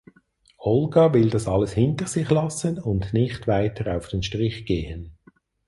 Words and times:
Olga 0.57 1.13
will 1.13 1.29
das 1.29 1.47
alles 1.47 1.73
hinter 1.73 2.07
sich 2.07 2.27
lassen 2.31 2.79
und 2.79 3.13
nicht 3.13 3.45
weiter 3.47 3.95
auf 3.95 4.07
den 4.07 4.23
Strich 4.23 4.65
gehen. 4.65 5.15